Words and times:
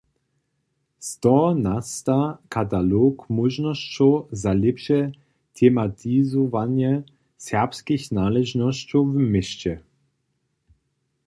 Z 0.99 1.09
toho 1.23 1.47
nasta 1.65 2.17
katalog 2.55 3.15
móžnosćow 3.35 4.13
za 4.41 4.51
lěpše 4.61 4.99
tematizowanje 5.57 6.91
serbskich 7.47 8.03
naležnosćow 8.17 9.03
w 9.13 9.15
měsće. 9.31 9.73